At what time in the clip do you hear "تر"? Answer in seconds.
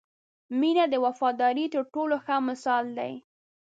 1.73-1.81